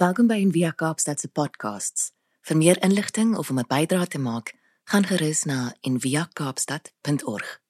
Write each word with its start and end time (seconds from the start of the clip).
Welkom 0.00 0.30
by 0.30 0.38
Envia 0.40 0.70
Kaapstad 0.72 1.20
se 1.20 1.28
podcasts. 1.28 2.06
Vir 2.48 2.56
meer 2.56 2.78
inligting 2.80 3.34
of 3.36 3.50
om 3.52 3.58
'n 3.60 3.66
bydrae 3.68 4.06
te 4.06 4.18
maak, 4.18 4.54
gaan 4.88 5.04
gerus 5.04 5.44
na 5.44 5.74
enviakaapstad.org. 5.80 7.60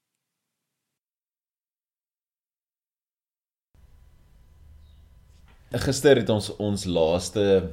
Gister 5.71 6.17
het 6.17 6.29
ons 6.29 6.57
ons 6.57 6.85
laaste 6.85 7.73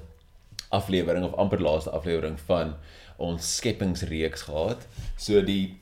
aflewering 0.70 1.26
of 1.26 1.34
amper 1.34 1.62
laaste 1.62 1.90
aflewering 1.90 2.40
van 2.40 2.76
ons 3.18 3.56
skepingsreeks 3.56 4.42
gehad. 4.42 4.88
So 5.18 5.42
die 5.42 5.78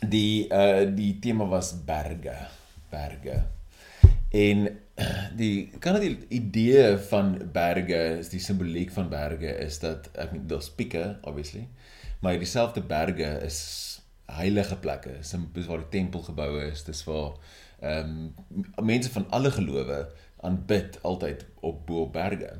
die 0.00 0.48
uh 0.48 0.96
die 0.96 1.18
tema 1.18 1.46
was 1.46 1.84
berge, 1.84 2.48
berge. 2.90 3.59
En 4.30 4.68
die 5.36 5.70
kan 5.82 5.96
dit 5.98 6.04
die 6.06 6.38
idee 6.38 6.96
van 7.10 7.32
berge 7.52 7.98
is 8.20 8.30
die 8.30 8.42
simboliek 8.42 8.92
van 8.94 9.08
berge 9.10 9.56
is 9.64 9.80
dat 9.82 10.06
ek 10.14 10.34
mean 10.34 10.46
daar's 10.50 10.70
pieke 10.70 11.16
obviously, 11.26 11.66
maar 12.22 12.38
dieselfde 12.38 12.82
berge 12.86 13.30
is 13.46 13.58
heilige 14.30 14.76
plekke, 14.76 15.16
dis 15.18 15.66
waar 15.66 15.82
die 15.82 15.90
tempel 15.90 16.22
gebou 16.22 16.52
is, 16.62 16.84
dis 16.86 17.02
waar 17.08 17.34
ehm 17.80 18.30
um, 18.60 18.86
mense 18.86 19.10
van 19.10 19.24
alle 19.34 19.50
gelowe 19.50 20.02
aanbid 20.46 20.98
altyd 21.02 21.46
op 21.60 21.86
bo 21.86 22.06
berge. 22.06 22.52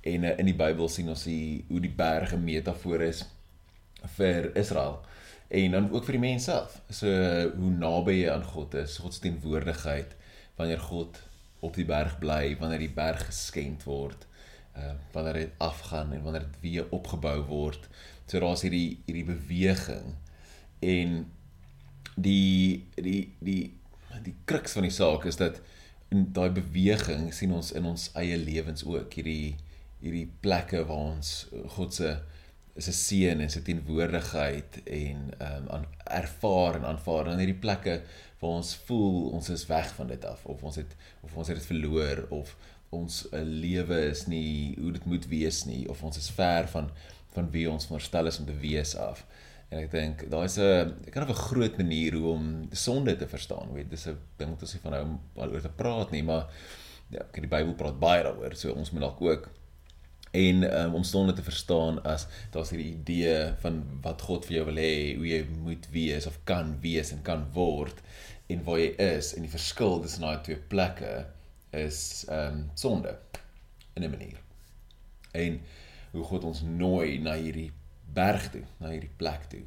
En 0.00 0.24
uh, 0.24 0.36
in 0.38 0.46
die 0.50 0.56
Bybel 0.56 0.88
sien 0.88 1.08
ons 1.08 1.24
die, 1.24 1.64
hoe 1.68 1.80
die 1.80 1.92
berge 1.96 2.36
metafoor 2.36 3.02
is 3.06 3.24
vir 4.18 4.50
Israel 4.58 5.00
en 5.52 5.74
dan 5.76 5.90
ook 5.92 6.04
vir 6.04 6.16
die 6.16 6.22
mens 6.22 6.46
self. 6.48 6.78
So 6.88 7.08
hoe 7.56 7.70
naby 7.70 8.22
jy 8.22 8.30
aan 8.32 8.44
God 8.54 8.74
is, 8.80 8.96
God 9.02 9.14
se 9.14 9.24
teenwoordigheid 9.24 10.14
wanneer 10.56 10.80
God 10.80 11.20
op 11.60 11.74
die 11.74 11.86
berg 11.86 12.18
bly, 12.18 12.56
wanneer 12.58 12.82
die 12.82 12.92
berg 12.92 13.26
geskend 13.30 13.84
word, 13.88 14.26
uh 14.76 14.94
wanneer 15.12 15.38
dit 15.42 15.52
afgaan 15.62 16.12
en 16.12 16.22
wanneer 16.22 16.46
dit 16.48 16.60
weer 16.60 16.86
opgebou 16.90 17.38
word. 17.46 17.88
So 18.26 18.40
daar's 18.40 18.64
hierdie 18.64 19.02
hierdie 19.04 19.28
beweging 19.28 20.14
en 20.82 21.32
die 22.14 22.86
die 22.94 23.34
die 23.38 23.74
die 24.22 24.34
kruks 24.44 24.72
van 24.76 24.86
die 24.86 24.94
saak 24.94 25.24
is 25.28 25.38
dat 25.40 25.60
in 26.12 26.26
daai 26.36 26.50
beweging 26.52 27.30
sien 27.34 27.52
ons 27.56 27.72
in 27.72 27.86
ons 27.88 28.10
eie 28.18 28.36
lewens 28.36 28.84
ook 28.84 29.14
hierdie 29.16 29.56
hierdie 30.02 30.28
plekke 30.44 30.82
waar 30.88 31.12
ons 31.14 31.32
God 31.76 31.94
se 31.94 32.10
is 32.74 32.88
'n 32.88 32.92
seën 32.92 33.40
en 33.40 33.50
sy 33.50 33.60
teenwoordigheid 33.60 34.80
en 34.84 35.18
ehm 35.38 35.68
um, 35.76 35.86
ervaar 36.04 36.76
en 36.76 36.84
aanvaar 36.84 37.26
en 37.26 37.38
hierdie 37.38 37.62
plekke 37.64 38.02
waar 38.40 38.58
ons 38.60 38.74
voel 38.86 39.30
ons 39.36 39.48
is 39.48 39.66
weg 39.66 39.94
van 39.94 40.06
dit 40.06 40.24
af 40.24 40.46
of 40.46 40.62
ons 40.62 40.76
het 40.76 40.96
of 41.20 41.36
ons 41.36 41.48
het 41.48 41.56
dit 41.56 41.66
verloor 41.66 42.26
of 42.30 42.56
ons 42.90 43.26
'n 43.32 43.44
lewe 43.64 43.98
is 44.10 44.26
nie 44.26 44.74
hoe 44.80 44.92
dit 44.92 45.04
moet 45.04 45.26
wees 45.26 45.64
nie 45.64 45.88
of 45.88 46.02
ons 46.02 46.16
is 46.16 46.30
ver 46.30 46.68
van 46.68 46.90
van 47.34 47.50
wie 47.50 47.70
ons 47.70 47.86
veronderstel 47.86 48.26
is 48.26 48.38
om 48.38 48.46
te 48.46 48.56
wees 48.60 48.96
af. 48.96 49.24
En 49.70 49.78
ek 49.78 49.90
dink 49.90 50.24
daai 50.30 50.44
is 50.44 50.58
'n 50.58 50.92
ek 51.06 51.12
kan 51.12 51.28
'n 51.28 51.44
groot 51.48 51.76
manier 51.76 52.12
hoe 52.12 52.32
om 52.32 52.68
sonde 52.72 53.16
te 53.16 53.28
verstaan, 53.28 53.72
weet 53.72 53.90
dis 53.90 54.06
'n 54.06 54.18
ding 54.36 54.50
wat 54.50 54.62
ons 54.62 54.72
nie 54.74 54.82
van 54.82 54.92
nou 54.92 55.04
al 55.36 55.52
oor 55.52 55.60
te 55.60 55.68
praat 55.68 56.10
nie, 56.10 56.22
maar 56.22 56.48
ja, 57.10 57.20
ek 57.20 57.40
die 57.40 57.48
Bybel 57.48 57.74
praat 57.74 57.98
baie 57.98 58.22
daaroor, 58.22 58.54
so 58.56 58.72
ons 58.72 58.90
moet 58.90 59.00
dalk 59.00 59.20
ook 59.20 59.50
en 60.32 60.64
um, 60.64 60.94
om 60.94 61.04
sonde 61.04 61.32
te 61.36 61.44
verstaan 61.44 62.00
as 62.08 62.26
daar's 62.54 62.72
hierdie 62.72 62.94
idee 62.94 63.52
van 63.60 63.82
wat 64.04 64.24
God 64.28 64.46
vir 64.48 64.56
jou 64.56 64.64
wil 64.70 64.80
hê, 64.80 64.94
hoe 65.18 65.28
jy 65.28 65.42
moet 65.64 65.88
wees 65.92 66.26
of 66.26 66.38
kan 66.48 66.72
wees 66.80 67.12
en 67.12 67.20
kan 67.26 67.44
word 67.52 68.00
en 68.52 68.64
waar 68.64 68.80
jy 68.80 68.94
is 68.96 69.34
en 69.36 69.44
die 69.44 69.52
verskil 69.52 70.00
tussen 70.00 70.24
daai 70.24 70.40
twee 70.46 70.60
plekke 70.72 71.12
is 71.76 72.24
ehm 72.28 72.62
um, 72.62 72.64
sonde 72.74 73.12
in 73.94 74.04
'n 74.04 74.10
manier. 74.10 74.40
En 75.32 75.60
hoe 76.12 76.24
God 76.24 76.44
ons 76.44 76.62
nooi 76.62 77.18
na 77.18 77.36
hierdie 77.36 77.70
berg 78.14 78.50
toe, 78.50 78.64
na 78.80 78.92
hierdie 78.92 79.12
plek 79.16 79.48
toe 79.52 79.64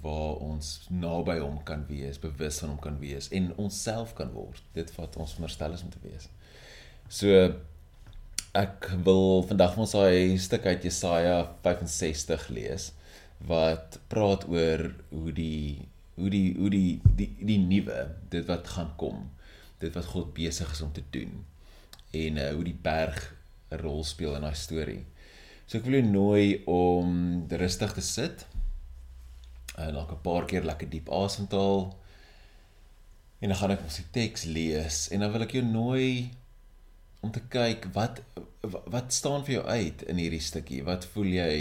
waar 0.00 0.38
ons 0.40 0.86
naby 0.88 1.38
hom 1.38 1.58
kan 1.68 1.82
wees, 1.88 2.18
bewus 2.18 2.58
van 2.62 2.68
hom 2.68 2.78
kan 2.78 2.98
wees 2.98 3.28
en 3.36 3.50
onsself 3.56 4.14
kan 4.14 4.30
word. 4.32 4.62
Dit 4.72 4.94
wat 4.96 5.16
ons 5.16 5.34
veronderstel 5.34 5.72
is 5.76 5.82
om 5.82 5.90
te 5.90 6.00
wees. 6.02 6.28
So 7.08 7.52
Ek 8.50 8.88
wil 9.06 9.44
vandag 9.46 9.76
ons 9.78 9.92
daai 9.94 10.34
stuk 10.42 10.64
uit 10.66 10.82
Jesaja 10.82 11.36
65 11.62 12.48
lees 12.50 12.88
wat 13.46 14.00
praat 14.10 14.42
oor 14.50 14.88
hoe 15.12 15.30
die 15.30 15.86
hoe 16.18 16.32
die 16.34 16.56
hoe 16.56 16.70
die 16.74 16.98
die 17.14 17.28
die 17.46 17.60
nuwe 17.62 18.08
dit 18.32 18.42
wat 18.48 18.66
gaan 18.74 18.90
kom 18.98 19.28
dit 19.78 19.94
wat 19.94 20.10
God 20.10 20.34
besig 20.34 20.66
is 20.74 20.82
om 20.82 20.90
te 20.90 21.04
doen 21.14 21.44
en 22.10 22.42
uh, 22.42 22.48
hoe 22.56 22.66
die 22.66 22.74
berg 22.74 23.22
'n 23.70 23.78
rol 23.84 24.02
speel 24.02 24.34
in 24.34 24.42
daai 24.42 24.58
storie. 24.58 25.06
So 25.70 25.78
ek 25.78 25.86
wil 25.86 26.00
jou 26.00 26.10
nooi 26.10 26.64
om 26.66 27.46
rustig 27.46 27.94
te 27.94 28.02
sit 28.02 28.46
en 29.78 29.94
dalk 29.94 30.10
'n 30.10 30.26
paar 30.26 30.50
keer 30.50 30.66
lekker 30.66 30.90
diep 30.90 31.06
asemhaal 31.06 31.94
en 33.38 33.48
dan 33.48 33.58
gaan 33.62 33.78
ek 33.78 33.86
ons 33.86 34.02
die 34.02 34.10
teks 34.10 34.44
lees 34.50 35.06
en 35.14 35.22
dan 35.22 35.30
wil 35.30 35.46
ek 35.46 35.54
jou 35.54 35.62
nooi 35.62 36.34
om 37.20 37.32
te 37.32 37.42
kyk 37.52 37.90
wat 37.96 38.22
wat 38.62 39.12
staan 39.12 39.44
vir 39.44 39.54
jou 39.54 39.64
uit 39.66 40.02
in 40.12 40.20
hierdie 40.20 40.42
stukkie? 40.44 40.82
Wat 40.84 41.06
voel 41.14 41.30
jy 41.32 41.52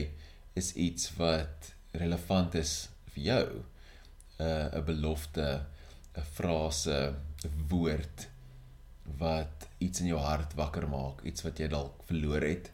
is 0.60 0.74
iets 0.76 1.14
wat 1.20 1.72
relevant 2.00 2.56
is 2.60 2.90
vir 3.14 3.24
jou? 3.24 3.46
'n 4.40 4.46
uh, 4.46 4.80
'n 4.80 4.86
belofte, 4.86 5.66
'n 6.16 6.28
frase, 6.36 7.16
'n 7.44 7.66
woord 7.68 8.28
wat 9.18 9.68
iets 9.78 10.00
in 10.00 10.08
jou 10.08 10.20
hart 10.20 10.54
wakker 10.54 10.88
maak, 10.88 11.24
iets 11.24 11.42
wat 11.42 11.60
jy 11.60 11.68
dalk 11.68 12.04
verloor 12.08 12.42
het, 12.42 12.72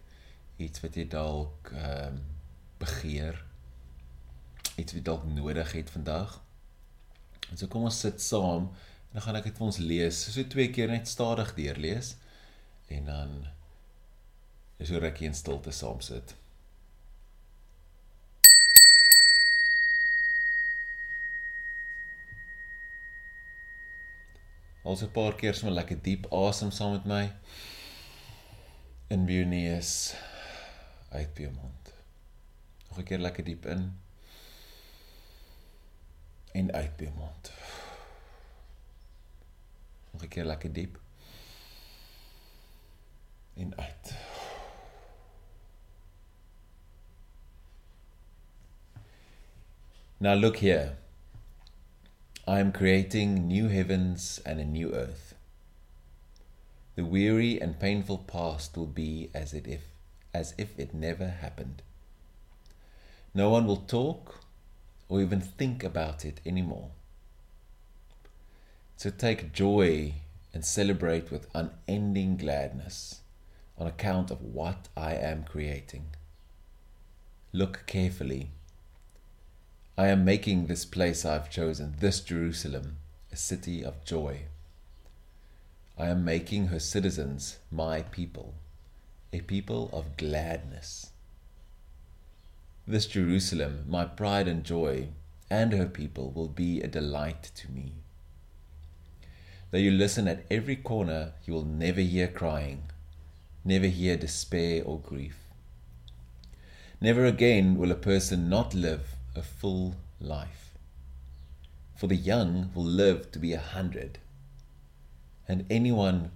iets 0.57 0.81
wat 0.81 0.95
jy 0.95 1.07
dalk 1.07 1.71
ehm 1.73 2.15
uh, 2.15 2.23
begeer, 2.77 3.45
iets 4.75 4.93
wat 4.93 5.05
dalk 5.05 5.23
nodig 5.25 5.71
het 5.71 5.89
vandag. 5.89 6.41
En 7.49 7.57
so 7.57 7.67
kom 7.67 7.83
ons 7.87 7.99
sit 7.99 8.21
saam 8.21 8.67
en 8.67 9.13
dan 9.13 9.21
gaan 9.21 9.35
ek 9.39 9.43
dit 9.43 9.57
vir 9.57 9.65
ons 9.65 9.77
lees, 9.77 10.17
so 10.33 10.43
twee 10.43 10.69
keer 10.75 10.91
net 10.91 11.07
stadig 11.07 11.53
deurlees 11.55 12.15
en 12.87 13.05
dan 13.05 13.47
is 14.77 14.89
hoe 14.89 14.99
rukkie 14.99 15.27
in 15.27 15.35
stilte 15.35 15.71
saam 15.71 16.01
sit. 16.01 16.35
Ons 24.83 25.01
'n 25.01 25.11
paar 25.11 25.35
keer 25.35 25.53
sommer 25.53 25.75
lekker 25.75 26.01
diep 26.01 26.27
asem 26.31 26.71
saam 26.71 26.91
met 26.91 27.05
my. 27.05 27.23
In 29.09 29.25
by 29.25 29.33
jou 29.33 29.45
neus, 29.45 30.13
uit 31.09 31.33
by 31.33 31.41
jou 31.41 31.53
mond. 31.53 31.93
Nog 32.89 32.99
'n 32.99 33.03
keer 33.03 33.19
lekker 33.19 33.43
diep 33.43 33.65
in 33.65 33.99
en 36.53 36.71
uit 36.71 36.97
by 36.97 37.03
jou 37.03 37.15
mond. 37.15 37.51
Nog 40.11 40.23
'n 40.23 40.27
keer 40.27 40.45
lekker 40.45 40.73
diep 40.73 41.04
en 43.57 43.73
uit. 43.77 44.13
Now 50.19 50.33
look 50.33 50.57
here. 50.57 50.97
I 52.47 52.59
am 52.59 52.71
creating 52.71 53.47
new 53.47 53.67
heavens 53.67 54.41
and 54.45 54.59
a 54.59 54.65
new 54.65 54.93
earth. 54.93 55.35
The 56.95 57.03
weary 57.03 57.59
and 57.59 57.79
painful 57.79 58.19
past 58.19 58.77
will 58.77 58.87
be 58.87 59.29
as 59.33 59.53
it 59.53 59.67
if 59.67 59.81
as 60.33 60.53
if 60.57 60.77
it 60.77 60.93
never 60.93 61.29
happened. 61.29 61.81
No 63.33 63.49
one 63.49 63.65
will 63.65 63.83
talk 63.87 64.41
or 65.07 65.21
even 65.21 65.41
think 65.41 65.83
about 65.83 66.25
it 66.25 66.39
anymore. 66.45 66.91
So 68.97 69.09
take 69.09 69.53
joy 69.53 70.13
and 70.53 70.65
celebrate 70.65 71.31
with 71.31 71.47
unending 71.53 72.37
gladness 72.37 73.21
on 73.77 73.87
account 73.87 74.31
of 74.31 74.41
what 74.41 74.87
I 74.95 75.15
am 75.15 75.43
creating. 75.43 76.07
Look 77.51 77.83
carefully. 77.85 78.51
I 79.97 80.07
am 80.07 80.25
making 80.25 80.67
this 80.67 80.85
place 80.85 81.25
I've 81.25 81.49
chosen, 81.49 81.95
this 81.99 82.19
Jerusalem, 82.19 82.97
a 83.31 83.35
city 83.35 83.83
of 83.83 84.03
joy. 84.05 84.41
I 85.97 86.07
am 86.07 86.25
making 86.25 86.67
her 86.67 86.79
citizens 86.79 87.59
my 87.71 88.01
people, 88.01 88.55
a 89.31 89.41
people 89.41 89.89
of 89.93 90.17
gladness. 90.17 91.11
This 92.87 93.05
Jerusalem, 93.05 93.85
my 93.87 94.05
pride 94.05 94.47
and 94.47 94.63
joy, 94.63 95.09
and 95.49 95.73
her 95.73 95.87
people 95.87 96.31
will 96.31 96.49
be 96.49 96.81
a 96.81 96.87
delight 96.87 97.51
to 97.55 97.71
me. 97.71 97.93
Though 99.71 99.77
you 99.77 99.91
listen 99.91 100.27
at 100.27 100.45
every 100.51 100.75
corner, 100.75 101.33
you 101.45 101.53
will 101.53 101.65
never 101.65 102.01
hear 102.01 102.27
crying 102.27 102.83
never 103.65 103.87
hear 103.87 104.15
despair 104.15 104.83
or 104.85 104.99
grief. 104.99 105.39
Never 107.01 107.25
again 107.25 107.77
will 107.77 107.91
a 107.91 107.95
person 107.95 108.47
not 108.47 108.73
live 108.73 109.15
a 109.35 109.41
full 109.41 109.95
life. 110.21 110.71
For 111.95 112.07
the 112.07 112.15
young 112.15 112.71
will 112.75 112.85
live 112.85 113.31
to 113.31 113.39
be 113.39 113.53
a 113.53 113.59
hundred, 113.59 114.19
and 115.47 115.65
anyone 115.69 116.31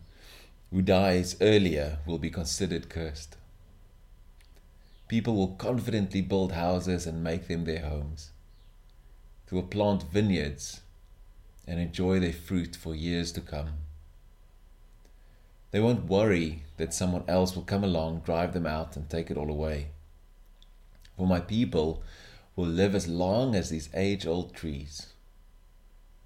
who 0.72 0.81
dies 0.81 1.36
earlier 1.40 2.00
will 2.06 2.18
be 2.18 2.30
considered 2.30 2.90
cursed. 2.90 3.38
People 5.08 5.36
will 5.36 5.56
confidently 5.56 6.22
build 6.22 6.52
houses 6.52 7.08
and 7.08 7.24
make 7.24 7.48
them 7.48 7.66
their 7.66 7.81
homes. 7.81 8.31
They 9.48 9.56
will 9.56 9.64
plant 9.64 10.04
vineyards 10.04 10.81
and 11.68 11.80
enjoy 11.80 12.20
their 12.20 12.34
fruit 12.34 12.76
for 12.76 12.96
years 12.96 13.31
to 13.34 13.42
come. 13.42 13.70
They 15.71 15.80
won't 15.80 16.06
worry 16.06 16.63
that 16.77 16.94
someone 16.94 17.24
else 17.27 17.56
will 17.56 17.63
come 17.63 17.83
along, 17.83 18.21
drive 18.21 18.54
them 18.54 18.66
out, 18.66 18.95
and 18.95 19.10
take 19.10 19.30
it 19.30 19.38
all 19.38 19.50
away. 19.50 19.89
For 21.18 21.27
my 21.27 21.39
people 21.39 22.01
will 22.56 22.66
live 22.66 22.95
as 22.95 23.07
long 23.07 23.56
as 23.56 23.69
these 23.69 23.89
age 23.94 24.25
old 24.25 24.56
trees. 24.56 25.13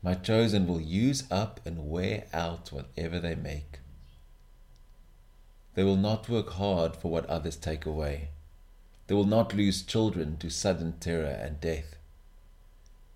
My 0.01 0.13
chosen 0.13 0.67
will 0.67 0.81
use 0.81 1.23
up 1.31 1.59
and 1.65 1.89
wear 1.89 2.25
out 2.33 2.71
whatever 2.71 3.19
they 3.19 3.35
make. 3.35 3.79
They 5.75 5.83
will 5.83 5.97
not 5.97 6.29
work 6.29 6.51
hard 6.51 6.95
for 6.95 7.09
what 7.09 7.25
others 7.25 7.55
take 7.55 7.85
away. 7.85 8.29
They 9.07 9.15
will 9.15 9.25
not 9.25 9.53
lose 9.53 9.81
children 9.81 10.37
to 10.37 10.49
sudden 10.49 10.99
terror 10.99 11.25
and 11.25 11.59
death, 11.59 11.95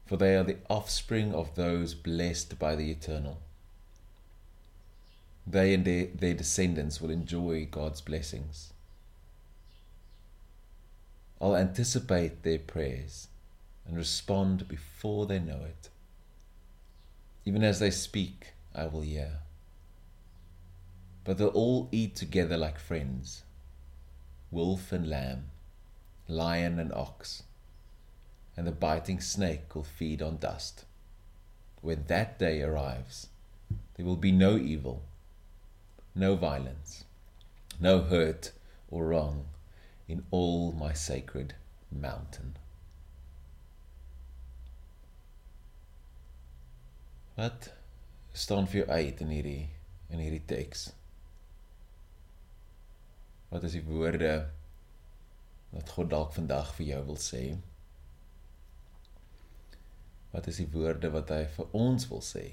for 0.05 0.17
they 0.17 0.35
are 0.35 0.43
the 0.43 0.57
offspring 0.69 1.33
of 1.33 1.55
those 1.55 1.93
blessed 1.93 2.59
by 2.59 2.75
the 2.75 2.89
Eternal. 2.91 3.39
They 5.49 5.73
and 5.73 5.85
their, 5.85 6.07
their 6.07 6.33
descendants 6.33 6.99
will 6.99 7.09
enjoy 7.09 7.67
God's 7.71 8.01
blessings. 8.01 8.73
I'll 11.39 11.55
anticipate 11.55 12.43
their 12.43 12.59
prayers 12.59 13.29
and 13.87 13.95
respond 13.95 14.67
before 14.67 15.25
they 15.25 15.39
know 15.39 15.61
it. 15.63 15.89
Even 17.45 17.63
as 17.63 17.79
they 17.79 17.91
speak, 17.91 18.53
I 18.75 18.87
will 18.87 19.01
hear. 19.01 19.39
But 21.23 21.37
they'll 21.37 21.47
all 21.47 21.87
eat 21.91 22.15
together 22.15 22.57
like 22.57 22.77
friends 22.79 23.43
wolf 24.49 24.93
and 24.93 25.09
lamb, 25.09 25.49
lion 26.27 26.79
and 26.79 26.91
ox, 26.93 27.43
and 28.55 28.65
the 28.65 28.71
biting 28.71 29.19
snake 29.19 29.75
will 29.75 29.83
feed 29.83 30.21
on 30.21 30.37
dust. 30.37 30.85
When 31.81 32.05
that 32.07 32.39
day 32.39 32.61
arrives, 32.61 33.27
there 33.95 34.05
will 34.05 34.15
be 34.15 34.31
no 34.31 34.57
evil, 34.57 35.03
no 36.17 36.35
violence, 36.35 37.05
no 37.79 38.01
hurt 38.01 38.51
or 38.89 39.05
wrong 39.05 39.45
in 40.07 40.23
all 40.31 40.71
my 40.71 40.93
sacred 40.93 41.53
mountain. 41.91 42.55
Wat 47.35 47.69
staan 48.33 48.65
vir 48.65 48.81
jou 48.81 48.87
uit 48.89 49.21
in 49.21 49.33
hierdie 49.35 49.67
in 50.09 50.23
hierdie 50.23 50.45
teks? 50.49 50.87
Wat 53.51 53.67
is 53.67 53.77
die 53.77 53.85
woorde 53.85 54.31
wat 55.75 55.93
God 55.93 56.09
dalk 56.09 56.33
vandag 56.33 56.73
vir 56.79 56.89
jou 56.95 57.03
wil 57.11 57.21
sê? 57.21 57.43
Wat 60.33 60.49
is 60.49 60.63
die 60.63 60.69
woorde 60.73 61.13
wat 61.13 61.29
hy 61.35 61.43
vir 61.59 61.77
ons 61.77 62.09
wil 62.09 62.25
sê? 62.25 62.47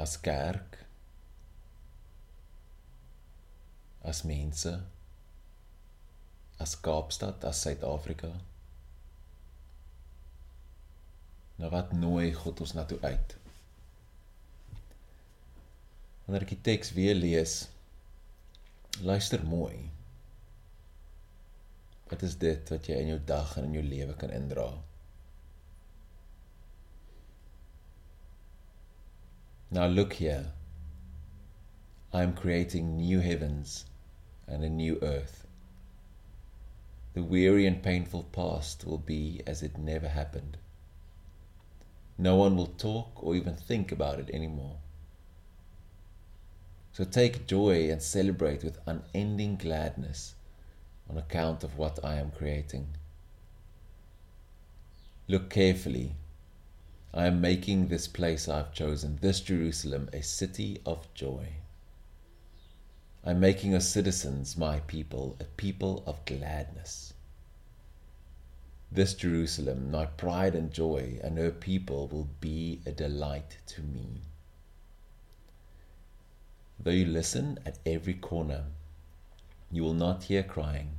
As 0.00 0.18
kerk 0.20 0.82
as 4.04 4.24
mense 4.24 4.80
as 6.60 6.76
Kaapstad, 6.76 7.44
as 7.44 7.62
Suid-Afrika. 7.64 8.28
Nou 11.60 11.70
wat 11.72 11.94
nooi 11.96 12.32
God 12.36 12.60
ons 12.60 12.74
na 12.76 12.84
toe 12.88 12.98
uit? 13.00 13.36
Wanneer 16.26 16.44
ek 16.44 16.52
die 16.52 16.60
teks 16.68 16.92
weer 16.96 17.16
lees, 17.16 17.62
luister 19.00 19.42
mooi. 19.48 19.88
Wat 22.12 22.24
is 22.26 22.36
dit 22.40 22.72
wat 22.72 22.88
jy 22.88 23.00
in 23.00 23.14
jou 23.14 23.20
dag 23.24 23.56
en 23.56 23.70
in 23.70 23.80
jou 23.80 23.84
lewe 23.86 24.16
kan 24.20 24.32
indra? 24.34 24.68
Now 29.70 29.86
look 29.88 30.18
here. 30.20 30.50
I 32.12 32.24
am 32.26 32.34
creating 32.34 32.96
new 32.98 33.20
heavens 33.22 33.84
and 34.50 34.64
a 34.64 34.68
new 34.68 34.98
earth. 35.00 35.46
The 37.14 37.22
weary 37.22 37.66
and 37.66 37.82
painful 37.82 38.24
past 38.24 38.84
will 38.86 38.98
be 38.98 39.42
as 39.46 39.62
it 39.62 39.78
never 39.78 40.08
happened. 40.08 40.58
No 42.18 42.36
one 42.36 42.56
will 42.56 42.66
talk 42.66 43.22
or 43.22 43.34
even 43.34 43.54
think 43.54 43.90
about 43.90 44.18
it 44.18 44.28
anymore. 44.30 44.76
So 46.92 47.04
take 47.04 47.46
joy 47.46 47.90
and 47.90 48.02
celebrate 48.02 48.62
with 48.62 48.78
unending 48.86 49.56
gladness 49.56 50.34
on 51.08 51.16
account 51.16 51.64
of 51.64 51.78
what 51.78 51.98
I 52.04 52.16
am 52.16 52.30
creating. 52.30 52.88
Look 55.28 55.48
carefully. 55.48 56.16
I 57.14 57.26
am 57.26 57.40
making 57.40 57.88
this 57.88 58.06
place 58.06 58.48
I've 58.48 58.72
chosen, 58.72 59.18
this 59.20 59.40
Jerusalem, 59.40 60.10
a 60.12 60.22
city 60.22 60.80
of 60.84 61.12
joy. 61.14 61.48
I'm 63.22 63.38
making 63.38 63.74
us 63.74 63.86
citizens, 63.86 64.56
my 64.56 64.80
people, 64.80 65.36
a 65.40 65.44
people 65.44 66.02
of 66.06 66.24
gladness. 66.24 67.12
This 68.90 69.12
Jerusalem, 69.12 69.90
my 69.90 70.06
pride 70.06 70.54
and 70.54 70.72
joy, 70.72 71.20
and 71.22 71.36
her 71.36 71.50
people 71.50 72.08
will 72.08 72.30
be 72.40 72.80
a 72.86 72.92
delight 72.92 73.58
to 73.66 73.82
me. 73.82 74.22
Though 76.78 76.92
you 76.92 77.04
listen 77.04 77.58
at 77.66 77.78
every 77.84 78.14
corner, 78.14 78.64
you 79.70 79.82
will 79.82 79.94
not 79.94 80.24
hear 80.24 80.42
crying, 80.42 80.92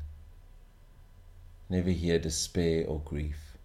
never 1.69 1.89
hear 1.89 2.19
despair 2.19 2.85
or 2.85 2.99
grief. 2.99 3.57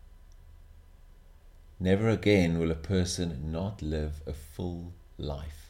Never 1.78 2.08
again 2.08 2.58
will 2.58 2.70
a 2.70 2.74
person 2.74 3.52
not 3.52 3.82
live 3.82 4.22
a 4.26 4.32
full 4.32 4.94
life 5.18 5.65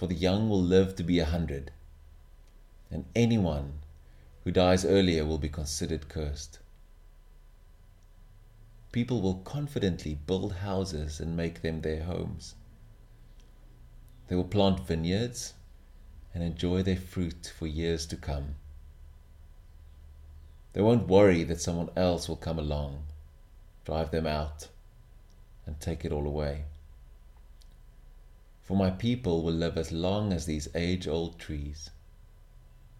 for 0.00 0.06
the 0.06 0.14
young 0.14 0.48
will 0.48 0.62
live 0.62 0.96
to 0.96 1.02
be 1.02 1.18
a 1.18 1.26
hundred, 1.26 1.70
and 2.90 3.04
anyone 3.14 3.70
who 4.44 4.50
dies 4.50 4.82
earlier 4.82 5.26
will 5.26 5.36
be 5.36 5.50
considered 5.50 6.08
cursed. 6.08 6.58
People 8.92 9.20
will 9.20 9.42
confidently 9.44 10.14
build 10.14 10.54
houses 10.54 11.20
and 11.20 11.36
make 11.36 11.60
them 11.60 11.82
their 11.82 12.04
homes. 12.04 12.54
They 14.28 14.36
will 14.36 14.44
plant 14.44 14.86
vineyards 14.86 15.52
and 16.32 16.42
enjoy 16.42 16.82
their 16.82 16.96
fruit 16.96 17.52
for 17.58 17.66
years 17.66 18.06
to 18.06 18.16
come. 18.16 18.54
They 20.72 20.80
won't 20.80 21.08
worry 21.08 21.42
that 21.42 21.60
someone 21.60 21.90
else 21.94 22.26
will 22.26 22.36
come 22.36 22.58
along, 22.58 23.02
drive 23.84 24.12
them 24.12 24.26
out, 24.26 24.68
and 25.66 25.78
take 25.78 26.06
it 26.06 26.10
all 26.10 26.26
away. 26.26 26.64
For 28.70 28.76
my 28.76 28.90
people 28.90 29.42
will 29.42 29.54
live 29.54 29.76
as 29.76 29.90
long 29.90 30.32
as 30.32 30.46
these 30.46 30.68
age 30.76 31.08
old 31.08 31.40
trees. 31.40 31.90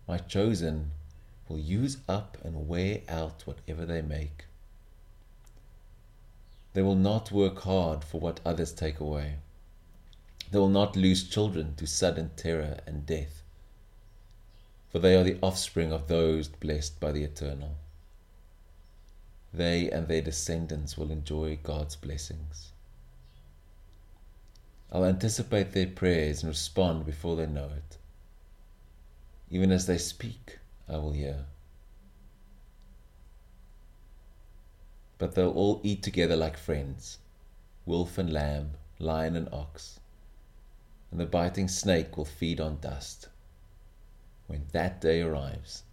My 0.09 0.19
chosen 0.19 0.91
will 1.49 1.61
use 1.61 1.99
up 2.09 2.37
and 2.43 2.67
wear 2.67 3.03
out 3.09 3.47
whatever 3.47 3.87
they 3.87 4.03
make. 4.03 4.47
They 6.73 6.83
will 6.83 6.97
not 6.97 7.31
work 7.31 7.61
hard 7.61 8.03
for 8.03 8.21
what 8.21 8.41
others 8.45 8.73
take 8.73 8.99
away. 8.99 9.37
They 10.50 10.59
will 10.59 10.69
not 10.69 10.97
lose 10.97 11.29
children 11.29 11.77
to 11.77 11.87
sudden 11.87 12.33
terror 12.35 12.81
and 12.85 13.07
death, 13.07 13.45
for 14.89 14.99
they 14.99 15.15
are 15.15 15.23
the 15.23 15.39
offspring 15.41 15.93
of 15.93 16.09
those 16.09 16.49
blessed 16.49 16.99
by 16.99 17.12
the 17.12 17.23
Eternal. 17.23 17.77
They 19.55 19.89
and 19.89 20.09
their 20.09 20.23
descendants 20.23 20.99
will 20.99 21.12
enjoy 21.12 21.61
God's 21.62 21.95
blessings. 21.95 22.73
I'll 24.92 25.04
anticipate 25.04 25.70
their 25.73 25.87
prayers 25.87 26.42
and 26.42 26.50
respond 26.50 27.06
before 27.06 27.37
they 27.37 27.47
know 27.47 27.70
it. 27.76 27.99
Even 29.49 29.70
as 29.70 29.87
they 29.87 29.99
speak, 29.99 30.59
I 30.88 30.97
will 30.97 31.12
hear. 31.12 31.44
But 35.18 35.35
they'll 35.35 35.50
all 35.50 35.80
eat 35.85 36.02
together 36.02 36.37
like 36.37 36.56
friends 36.56 37.18
wolf 37.87 38.18
and 38.18 38.32
lamb, 38.32 38.73
lion 38.99 39.35
and 39.35 39.49
ox, 39.52 40.00
and 41.11 41.18
the 41.18 41.26
biting 41.26 41.66
snake 41.66 42.16
will 42.16 42.25
feed 42.25 42.61
on 42.61 42.78
dust. 42.80 43.28
When 44.47 44.66
that 44.73 45.00
day 45.00 45.23
arrives, 45.23 45.85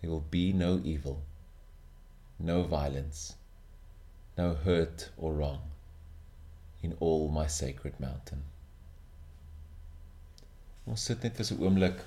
there 0.00 0.10
will 0.10 0.20
be 0.20 0.52
no 0.52 0.80
evil, 0.84 1.22
no 2.38 2.62
violence, 2.62 3.34
no 4.38 4.54
hurt 4.54 5.10
or 5.16 5.32
wrong 5.32 5.71
in 6.82 6.96
all 7.00 7.28
my 7.30 7.46
sacred 7.46 7.98
mountain. 8.00 8.42
Ons 10.86 11.04
sit 11.06 11.22
net 11.22 11.36
vir 11.36 11.46
so 11.46 11.54
'n 11.54 11.62
oomblik 11.62 12.04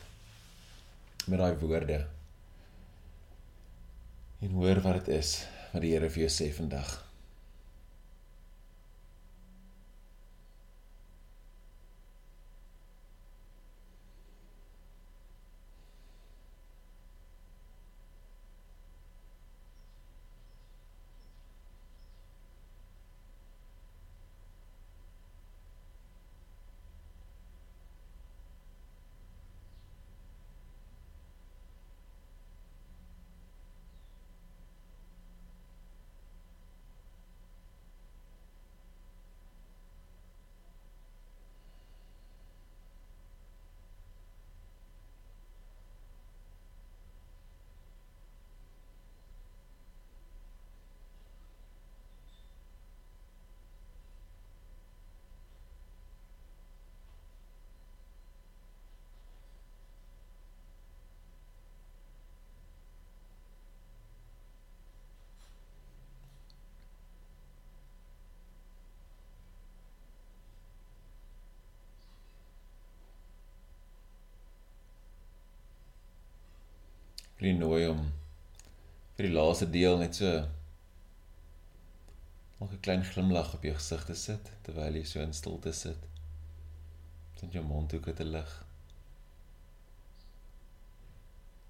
met 1.28 1.40
daai 1.40 1.56
woorde. 1.56 2.08
En 4.42 4.52
hoor 4.52 4.82
wat 4.82 5.06
dit 5.06 5.08
is 5.16 5.46
wat 5.74 5.82
die 5.82 5.92
Here 5.92 6.10
vir 6.10 6.28
jou 6.28 6.30
sê 6.30 6.54
vandag. 6.54 7.05
Wil 77.38 77.50
jy 77.50 77.56
nooi 77.58 77.88
om 77.92 78.04
vir 79.16 79.28
die 79.28 79.34
laaste 79.36 79.66
deel 79.72 79.98
net 80.00 80.16
so 80.16 80.30
nog 82.60 82.72
'n 82.72 82.80
klein 82.86 83.04
glimlag 83.04 83.54
op 83.58 83.64
jou 83.68 83.74
gesig 83.76 84.06
te 84.06 84.16
sit 84.16 84.52
terwyl 84.64 84.96
jy 84.96 85.04
so 85.04 85.20
in 85.20 85.34
stilte 85.34 85.74
sit. 85.74 86.08
Tot 87.36 87.52
jou 87.54 87.66
mondhoeke 87.66 88.14
te 88.14 88.24
lig. 88.24 88.56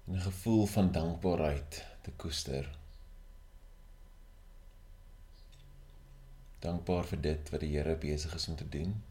'n 0.08 0.20
gevoel 0.28 0.66
van 0.66 0.92
dankbaarheid 0.92 1.84
te 2.02 2.10
koester. 2.16 2.70
Dankbaar 6.60 7.04
vir 7.04 7.20
dit 7.20 7.50
wat 7.50 7.60
die 7.60 7.76
Here 7.76 7.96
besig 7.96 8.34
is 8.34 8.48
om 8.48 8.56
te 8.56 8.68
doen, 8.68 9.02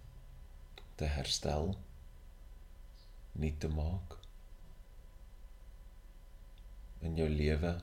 te 0.96 1.06
herstel, 1.06 1.76
nuut 3.34 3.60
te 3.60 3.68
maak 3.68 4.25
in 7.02 7.18
jou 7.20 7.28
lewe, 7.30 7.74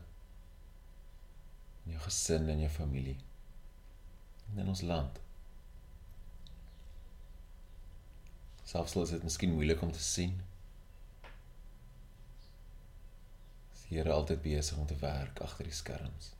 in 1.85 1.92
jou 1.97 2.00
gesin 2.07 2.49
en 2.49 2.62
jou 2.64 2.71
familie 2.71 3.19
en 4.52 4.59
in 4.59 4.69
ons 4.69 4.83
land. 4.85 5.21
Selfs 8.69 8.97
al 8.97 9.07
is 9.07 9.14
dit 9.16 9.25
miskien 9.26 9.52
moeilik 9.52 9.83
om 9.85 9.92
te 9.92 10.02
sien. 10.02 10.37
Is 13.73 13.87
die 13.87 13.99
Here 13.99 14.12
altyd 14.12 14.42
besig 14.45 14.78
om 14.78 14.87
te 14.88 14.97
werk 15.00 15.40
agter 15.45 15.69
die 15.69 15.76
skerms. 15.76 16.33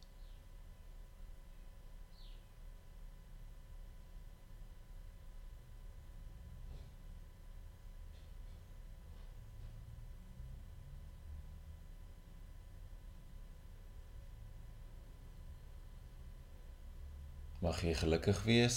Mag 17.83 17.91
jy 17.91 17.99
gelukkig 17.99 18.43
wees. 18.47 18.77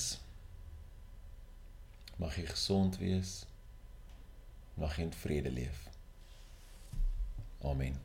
Mag 2.18 2.34
jy 2.40 2.46
gesond 2.50 2.96
wees. 2.98 3.44
Mag 4.82 4.96
jy 4.98 5.04
in 5.06 5.12
vrede 5.14 5.52
leef. 5.54 5.84
Amen. 7.62 8.00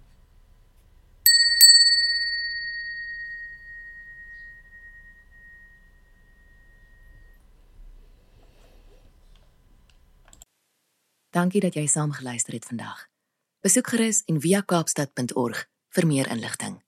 Dankie 11.32 11.64
dat 11.64 11.80
jy 11.80 11.86
saam 11.88 12.12
geluister 12.12 12.52
het 12.52 12.68
vandag. 12.68 13.08
Besoek 13.64 13.88
gerus 13.88 14.20
en 14.28 14.44
via 14.44 14.60
kaapstad.org 14.60 15.64
vir 15.96 16.06
meer 16.12 16.28
inligting. 16.28 16.82